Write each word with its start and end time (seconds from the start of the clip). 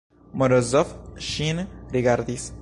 Morozov 0.43 0.95
ŝin 1.27 1.63
rigardis. 1.97 2.53